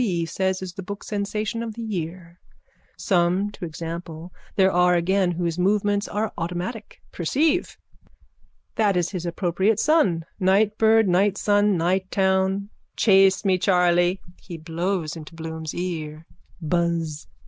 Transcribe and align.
B. 0.03 0.25
says 0.25 0.63
is 0.63 0.73
the 0.73 0.81
book 0.81 1.03
sensation 1.03 1.61
of 1.61 1.75
the 1.75 1.83
year. 1.83 2.39
Some, 2.97 3.51
to 3.51 3.65
example, 3.65 4.33
there 4.55 4.71
are 4.71 4.95
again 4.95 5.33
whose 5.33 5.59
movements 5.59 6.07
are 6.07 6.33
automatic. 6.39 7.03
Perceive. 7.11 7.77
That 8.77 8.97
is 8.97 9.11
his 9.11 9.27
appropriate 9.27 9.79
sun. 9.79 10.25
Nightbird 10.39 11.07
nightsun 11.07 11.77
nighttown. 11.77 12.69
Chase 12.97 13.45
me, 13.45 13.59
Charley! 13.59 14.19
(He 14.41 14.57
blows 14.57 15.15
into 15.15 15.35
Bloom's 15.35 15.75
ear.) 15.75 16.25
Buzz! 16.59 17.27